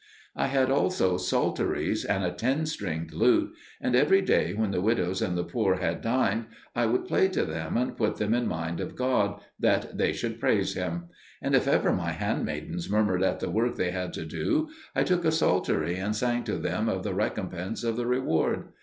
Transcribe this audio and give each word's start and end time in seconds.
I 0.35 0.47
had 0.47 0.71
also 0.71 1.15
psalteries 1.19 2.03
and 2.03 2.23
a 2.23 2.31
ten 2.31 2.65
stringed 2.65 3.13
lute, 3.13 3.51
and 3.79 3.95
every 3.95 4.21
day 4.23 4.51
when 4.55 4.71
the 4.71 4.81
widows 4.81 5.21
and 5.21 5.37
the 5.37 5.43
poor 5.43 5.75
had 5.75 6.01
dined 6.01 6.47
I 6.75 6.87
would 6.87 7.05
play 7.05 7.27
to 7.27 7.45
them 7.45 7.77
and 7.77 7.95
put 7.95 8.15
them 8.15 8.33
in 8.33 8.47
mind 8.47 8.79
of 8.79 8.95
God, 8.95 9.39
that 9.59 9.99
they 9.99 10.11
should 10.11 10.39
praise 10.39 10.73
Him. 10.73 11.09
And 11.39 11.53
if 11.53 11.67
ever 11.67 11.93
my 11.93 12.13
handmaidens 12.13 12.89
murmured 12.89 13.21
at 13.21 13.41
the 13.41 13.51
work 13.51 13.75
they 13.75 13.91
had 13.91 14.11
to 14.13 14.25
do, 14.25 14.69
I 14.95 15.03
took 15.03 15.23
a 15.23 15.31
psaltery 15.31 15.97
and 15.97 16.15
sang 16.15 16.45
to 16.45 16.57
them 16.57 16.89
of 16.89 17.03
the 17.03 17.13
recompense 17.13 17.83
of 17.83 17.95
the 17.95 18.07
reward. 18.07 18.69